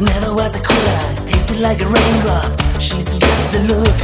[0.00, 1.26] Never was a quitter.
[1.26, 2.54] Tasted like a raindrop.
[2.80, 3.98] She's got the look.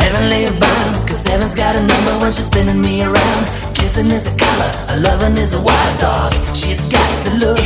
[0.00, 3.44] Heavenly bound, cause heaven's got a number when she's spinning me around.
[3.74, 6.32] Kissing is a color, a loving is a wild dog.
[6.56, 7.60] She's got the look.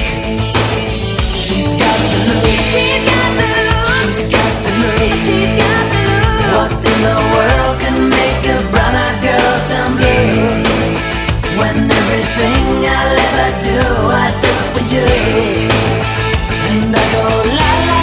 [1.30, 2.50] She's got the look.
[2.74, 3.86] She's got the look.
[3.94, 4.98] She's got the look.
[5.22, 6.42] She's got the look.
[6.58, 10.58] What in the world can make a brown-eyed girl turn blue?
[11.54, 13.78] When everything I'll ever do,
[14.10, 14.43] I
[14.94, 15.06] you.
[16.70, 17.24] And I go
[17.58, 17.93] la la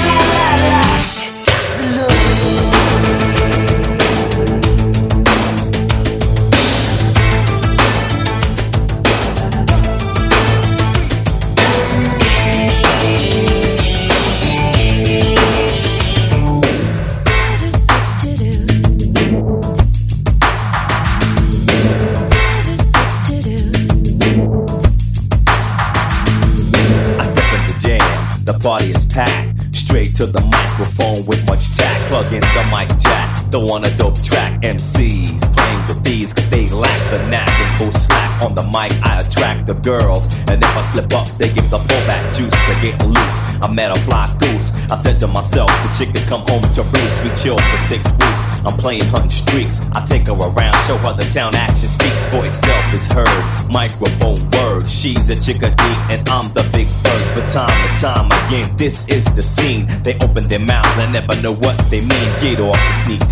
[29.10, 29.76] packed.
[29.76, 32.10] Straight to the microphone with much tact.
[32.10, 34.62] Plug in the mic jack, the want a dope track.
[34.62, 38.92] MCs playing with these cause they lack the knack and go slack on the mic.
[39.04, 42.56] I attract the girls, and if I slip up, they give the pullback juice.
[42.68, 43.38] They get loose.
[43.62, 44.72] I met a fly goose.
[44.90, 47.24] I said to myself, the chickens come home to roost.
[47.24, 48.44] We chill for six weeks.
[48.64, 49.82] I'm playing hunting streaks.
[49.96, 53.42] I take her around, show her the town action speaks for itself is heard.
[53.70, 54.90] Microphone words.
[54.92, 57.26] She's a chickadee and I'm the big bird.
[57.36, 59.86] But time and time again, this is the scene.
[60.04, 62.30] They open their mouths and never know what they mean.
[62.40, 63.24] Get off the sneak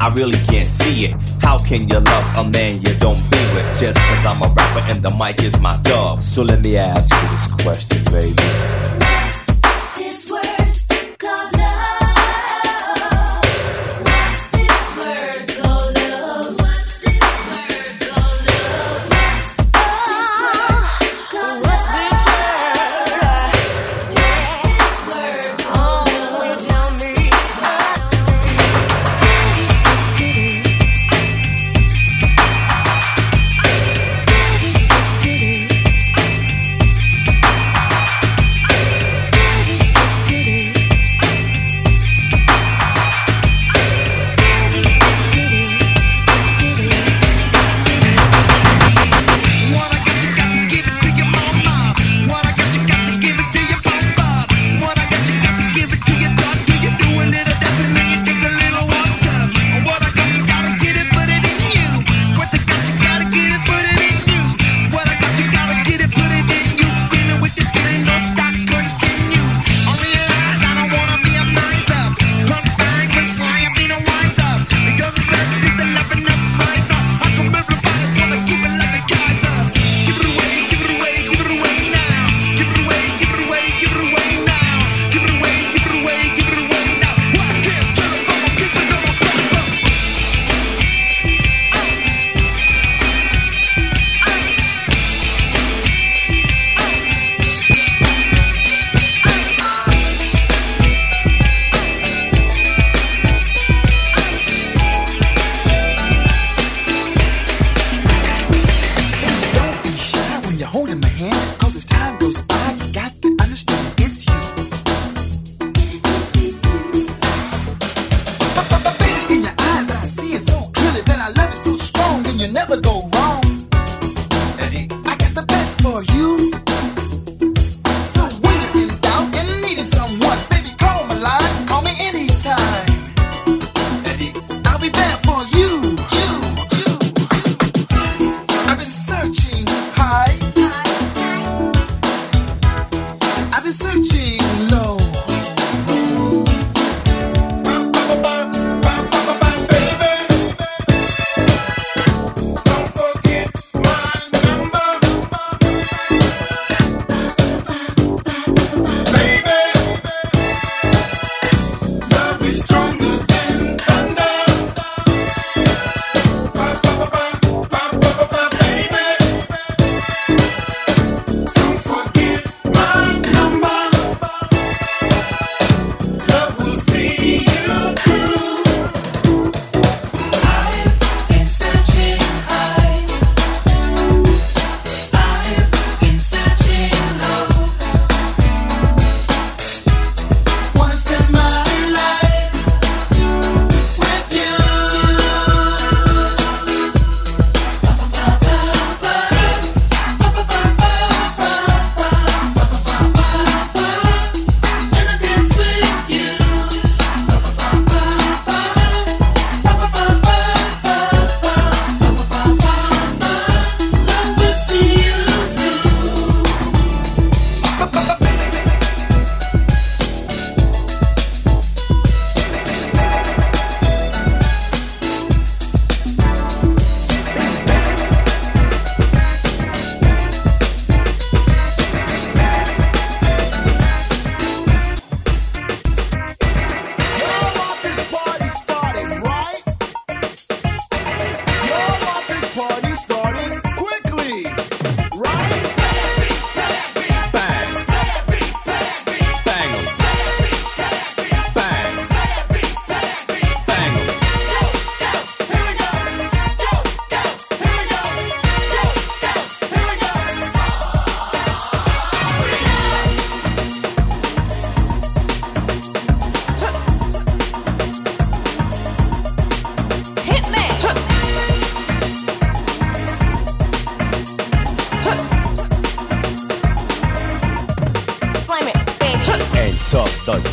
[0.00, 1.16] I really can't see it.
[1.42, 3.78] How can you love a man you don't be with?
[3.78, 6.22] Just cause I'm a rapper and the mic is my dog.
[6.22, 9.17] So let me ask you this question, baby.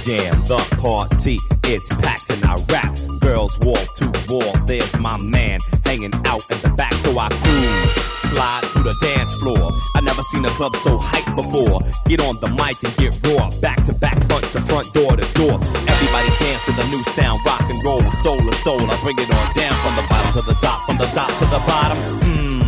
[0.07, 0.31] Jam.
[0.47, 1.35] The party
[1.67, 2.95] is packed and I rap.
[3.19, 4.53] Girls wall to wall.
[4.65, 7.91] There's my man hanging out in the back, so I cruise.
[8.31, 9.71] Slide through the dance floor.
[9.95, 11.79] I never seen a club so hyped before.
[12.07, 13.49] Get on the mic and get raw.
[13.59, 15.59] Back to back, front to front, door to door.
[15.91, 18.79] Everybody dance to the new sound, rock and roll, soul to soul.
[18.79, 21.45] I bring it on down from the bottom to the top, from the top to
[21.51, 21.99] the bottom.
[21.99, 22.64] Got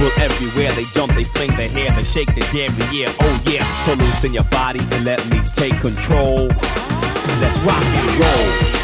[0.00, 3.12] People everywhere, they jump, they fling their hair, they shake their derriere.
[3.20, 6.48] Oh yeah, so loosen your body and let me take control.
[7.42, 8.79] Let's rock and roll.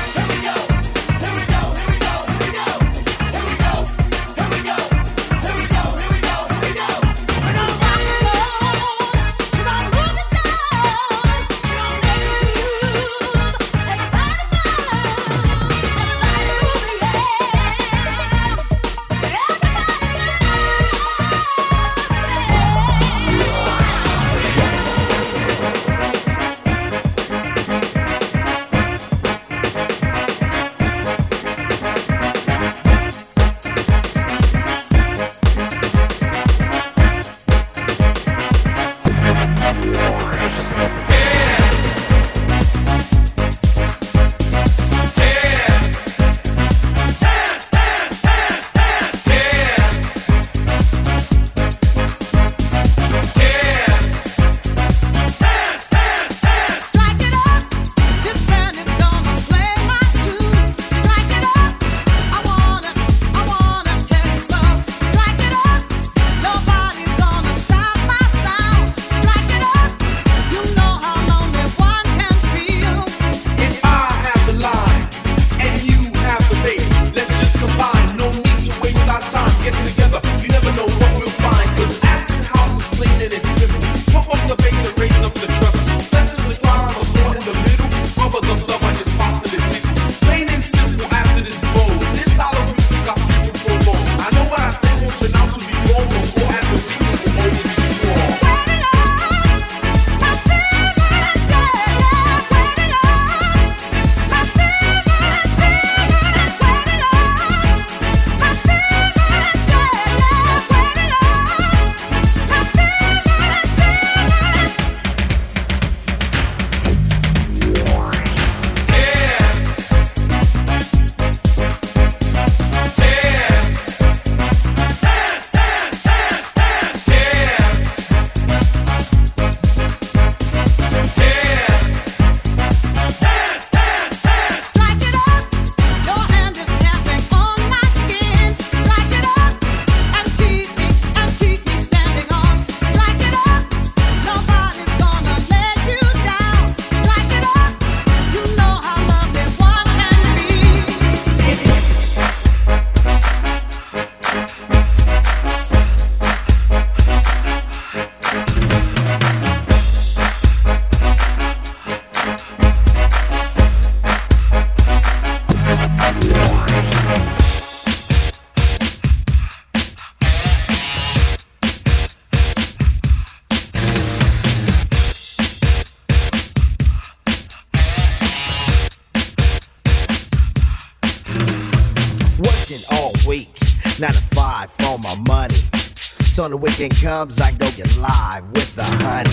[186.90, 189.30] Comes, I go get live with the honey.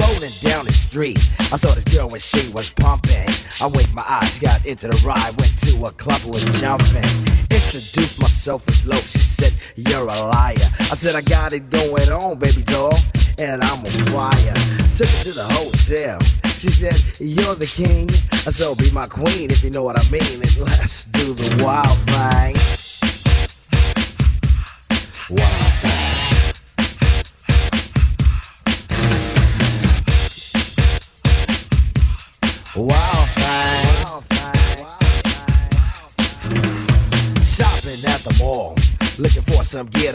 [0.00, 1.18] Rolling down the street,
[1.52, 3.28] I saw this girl when she was pumping.
[3.60, 7.04] I winked my eyes, got into the ride, went to a club, was jumping.
[7.50, 10.68] Introduced myself as Loc, she said, You're a liar.
[10.80, 12.96] I said, I got it going on, baby doll,
[13.38, 14.54] and I'm on fire.
[14.96, 16.18] Took her to the hotel.
[16.58, 18.08] She said, You're the king,
[18.48, 20.40] so be my queen if you know what I mean.
[20.40, 21.48] And let's do the.
[21.62, 22.07] Wild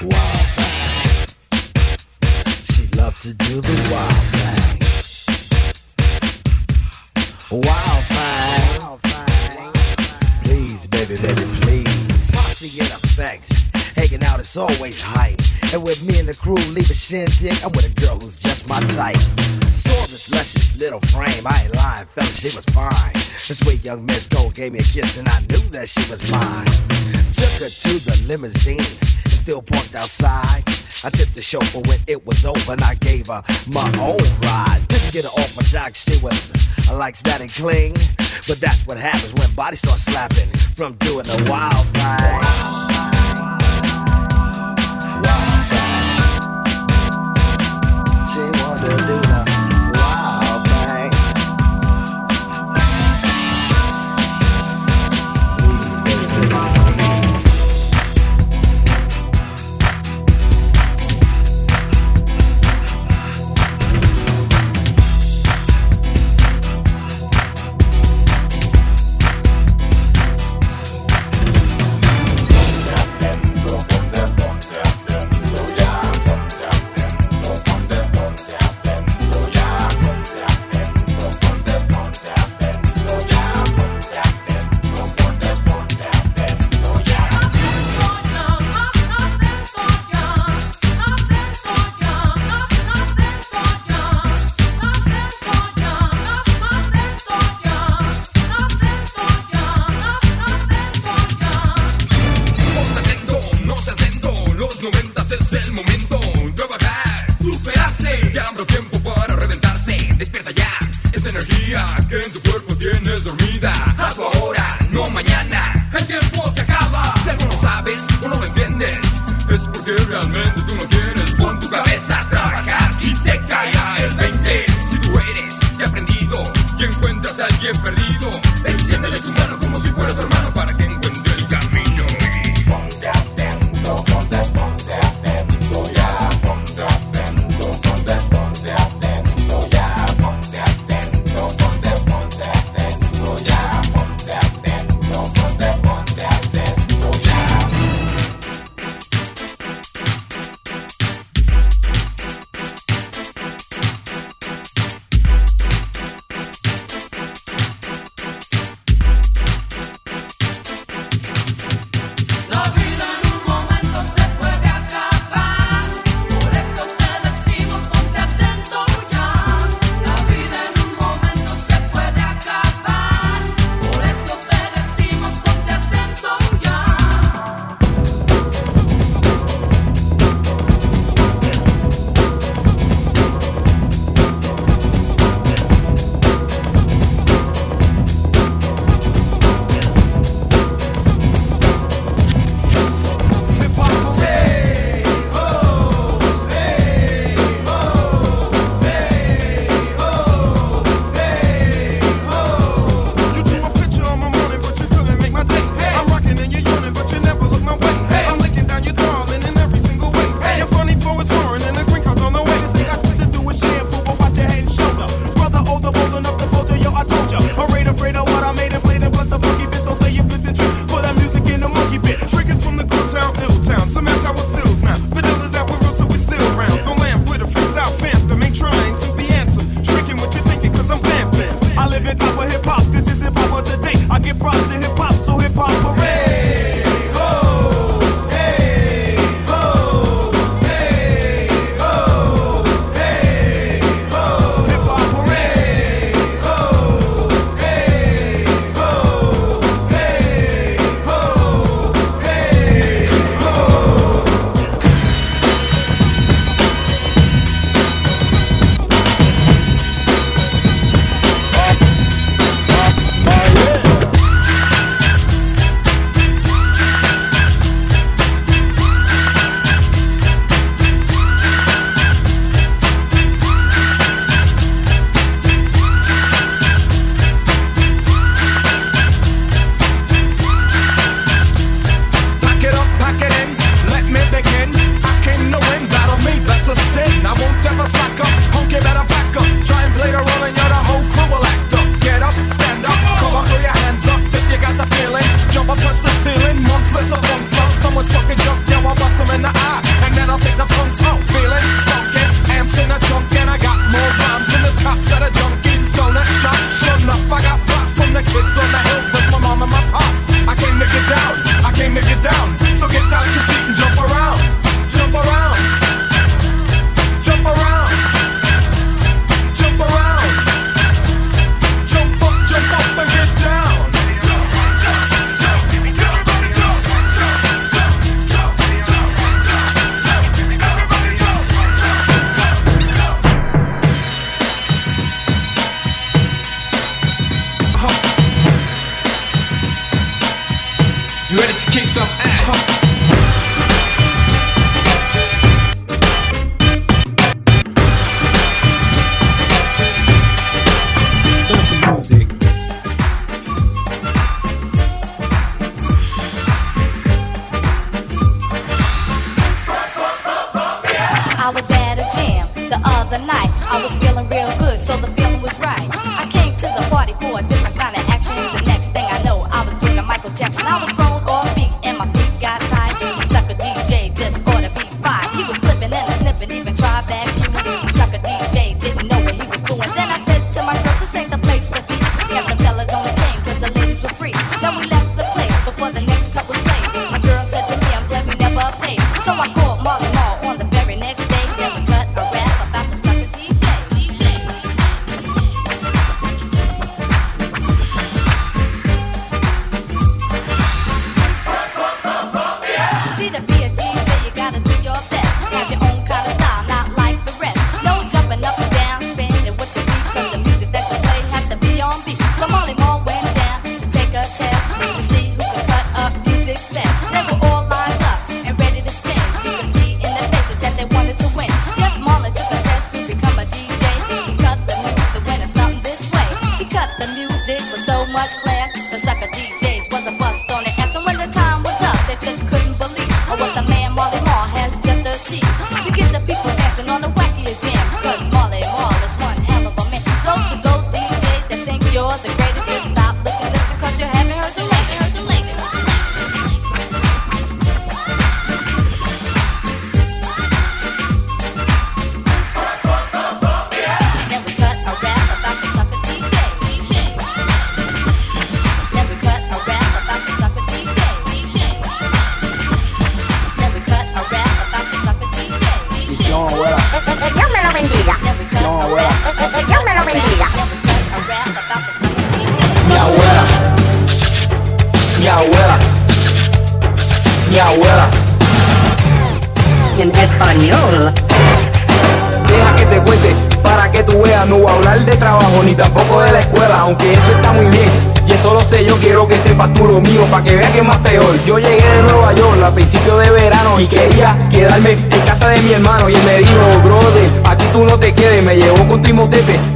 [0.00, 0.12] Wild
[0.54, 1.26] thing.
[2.70, 4.78] She loved to do the wild thing.
[7.50, 8.92] Wild thing.
[10.44, 12.30] Please, baby, baby, please.
[12.30, 13.52] Posse in effect.
[13.96, 15.40] Hanging out is always hype.
[15.74, 18.68] And with me and the crew leave a shindig, I'm with a girl who's just
[18.68, 19.16] my type.
[19.74, 21.44] Saw this luscious little frame.
[21.44, 23.12] I ain't lying, fella, she was fine.
[23.48, 26.30] This way, young Miss Gold gave me a kiss, and I knew that she was
[26.30, 26.66] mine.
[27.34, 28.84] Took her to the limousine,
[29.48, 30.62] still parked outside.
[31.04, 34.84] I tipped the chauffeur when it was over, and I gave her my own ride.
[34.88, 36.52] Didn't get her off my jock, she was
[36.86, 37.94] I like static cling,
[38.46, 42.77] but that's what happens when bodies start slapping from doing a wild thing.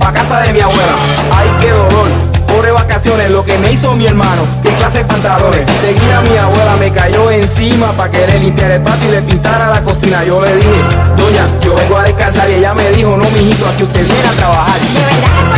[0.03, 0.97] Pa' casa de mi abuela.
[1.33, 2.09] Ay, qué dolor.
[2.47, 5.71] Pobre vacaciones, lo que me hizo mi hermano, qué clase de pantalones.
[5.81, 9.71] Seguía mi abuela, me cayó encima para que le limpiara el patio y le pintara
[9.71, 10.23] la cocina.
[10.25, 10.83] Yo le dije,
[11.17, 14.33] doña, yo vengo a descansar y ella me dijo, no, mijito, aquí usted viene a
[14.33, 15.52] trabajar.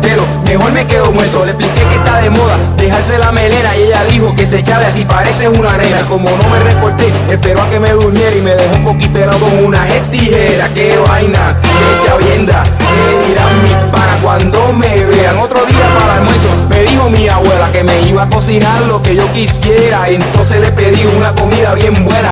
[0.00, 0.22] Pelo.
[0.46, 1.44] Mejor me quedo muerto.
[1.44, 4.88] Le expliqué que está de moda dejarse la melena y ella dijo que se echara
[4.88, 6.06] así parece una nena.
[6.06, 9.64] Como no me recorté, esperó a que me durmiera y me dejó un poquito con
[9.64, 10.68] una tijera.
[10.74, 15.38] Qué vaina, qué chavienda, qué dirán mis panas cuando me vean.
[15.38, 19.02] Otro día para el almuerzo me dijo mi abuela que me iba a cocinar lo
[19.02, 20.08] que yo quisiera.
[20.08, 22.30] Entonces le pedí una comida bien buena,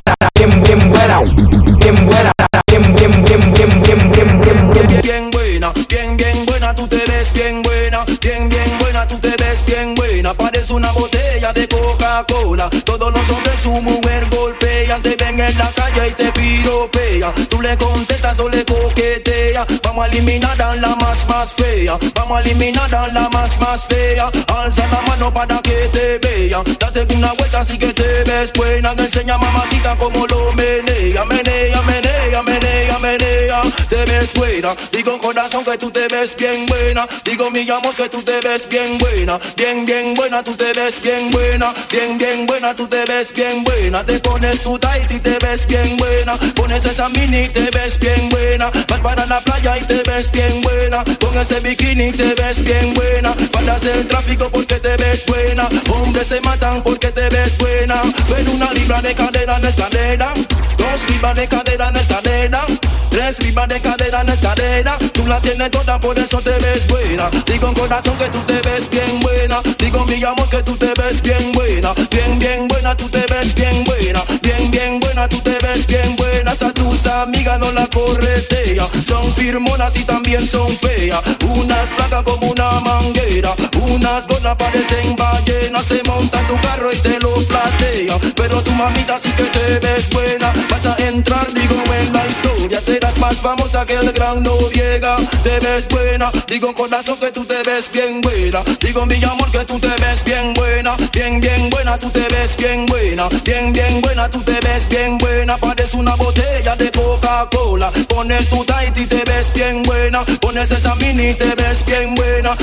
[12.25, 17.61] Todos los hombres su mujer golpean, te ven en la calle y te piropean, tú
[17.61, 22.41] le contestas o le coqueteas, vamos a eliminar a la más más fea, vamos a
[22.41, 27.33] eliminar a la más más fea, alza la mano para que te vean, date una
[27.33, 33.61] vuelta así que te ves buena, enseña mamacita como lo menea, menea, menea, menea, menea,
[33.87, 38.09] te ves buena, digo corazón que tú te ves bien buena, digo mi amor que
[38.09, 42.47] tú te ves bien buena, bien, bien buena, tú te ves bien buena, bien, bien
[42.47, 46.35] buena, tú te ves bien buena, te pones tu tight y te ves bien buena,
[46.55, 50.31] pones esa mini y te ves bien buena, vas para la playa y te ves
[50.31, 55.25] bien buena, con ese bikini te ves bien buena, para hacer tráfico porque te ves
[55.25, 59.75] buena, hombres se matan porque te ves buena, ven una libra de cadera no es
[59.75, 60.33] cadera,
[60.77, 62.65] dos libras de cadera no es cadera,
[63.09, 66.87] tres libras de cadera no es cadera, tú la tienes toda por eso te ves
[66.87, 70.93] buena, digo corazón que tú te ves bien buena, digo mi amor que tú te
[70.99, 75.39] ves bien buena, bien bien buena, tú te ves bien buena, bien bien buena, tú
[75.41, 79.31] te ves bien buena, a tus amigas no la corretea, son
[79.73, 81.21] firmonas y también son feas,
[81.55, 83.53] unas flacas como una manguera,
[83.89, 89.17] unas gordas parecen ballenas, se montan tu carro y te lo platea, pero tu mamita
[89.17, 93.85] sí que te ves buena, vas a entrar digo en la historia, serás más famosa
[93.85, 98.63] que el gran Noriega, te ves buena, digo corazón que tú te ves bien buena,
[98.79, 102.55] digo mi amor que tú te ves bien buena, bien bien buena, tú te ves
[102.55, 107.91] bien buena, bien bien buena, tú te ves bien buena, parece una botella de Coca-Cola,
[108.07, 112.15] pones tu tight y te ves bien buena, pones esa mini y te ves bien
[112.15, 112.55] buena.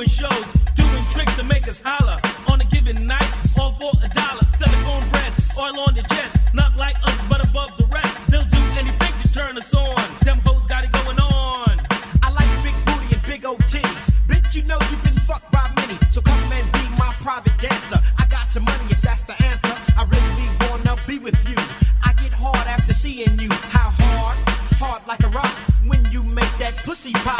[0.00, 2.16] doing shows, doing tricks to make us holler.
[2.48, 4.44] On a given night, all for a dollar.
[4.56, 6.54] Silicone breasts, oil on the jets.
[6.54, 8.16] Not like us, but above the rest.
[8.28, 10.00] They'll do anything to turn us on.
[10.24, 11.76] Them hoes got it going on.
[12.22, 14.08] I like big booty and big old OTs.
[14.26, 15.98] Bitch, you know you've been fucked by many.
[16.08, 18.00] So come and be my private dancer.
[18.16, 19.76] I got some money if that's the answer.
[20.00, 21.60] I really wanna be with you.
[22.02, 23.50] I get hard after seeing you.
[23.68, 24.38] How hard?
[24.80, 25.52] Hard like a rock.
[25.84, 27.39] When you make that pussy pop.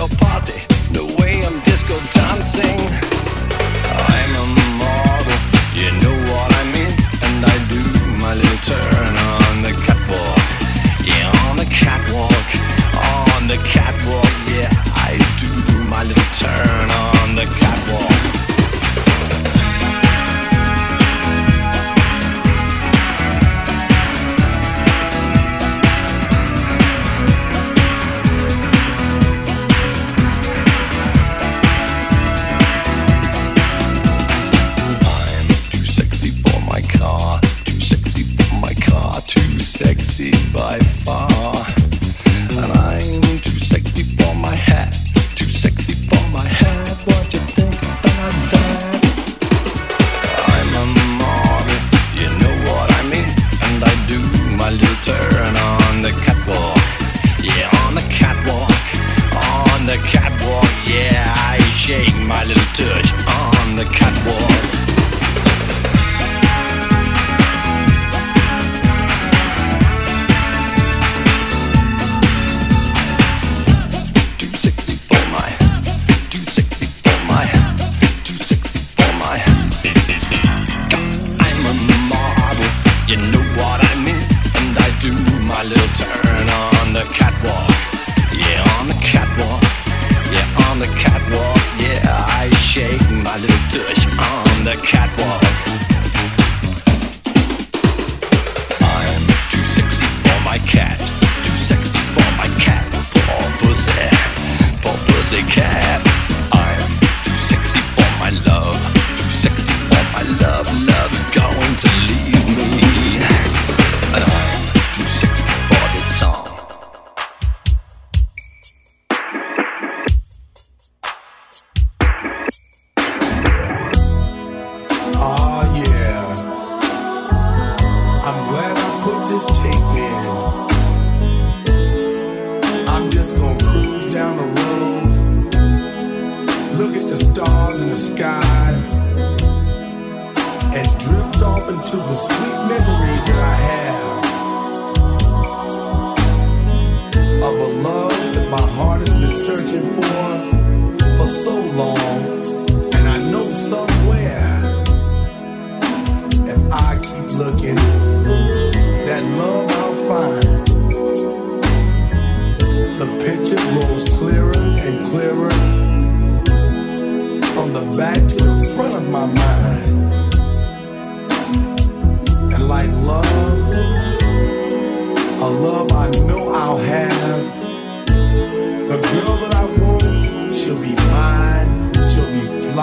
[0.00, 0.69] your party.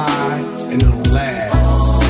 [0.05, 2.03] and it'll last.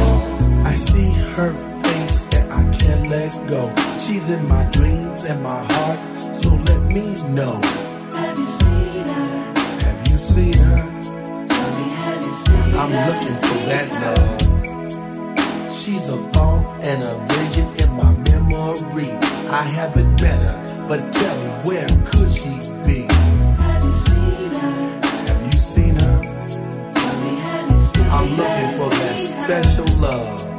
[0.65, 3.73] I see her face and I can't let go.
[4.00, 6.00] She's in my dreams and my heart,
[6.36, 7.62] so let me know.
[8.13, 9.54] Have you seen her?
[9.86, 10.82] Have you seen her?
[11.47, 13.08] Tell me, have you seen I'm her?
[13.10, 14.41] looking for that love.
[15.71, 19.12] She's a thought and a vision in my memory.
[19.50, 22.50] I haven't met her, but tell me where could she
[22.86, 23.08] be?
[23.62, 25.00] Have you seen her?
[25.28, 25.96] Have you seen her?
[28.36, 30.57] Looking for that special love.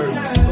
[0.00, 0.49] Heart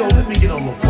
[0.00, 0.89] Let me get on the phone.